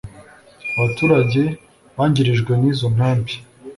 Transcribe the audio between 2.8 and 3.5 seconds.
ntambi